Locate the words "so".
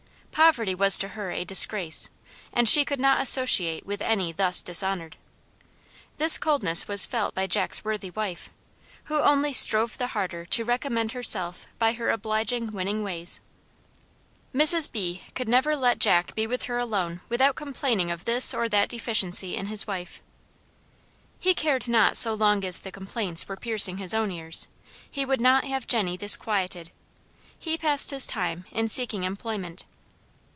22.17-22.33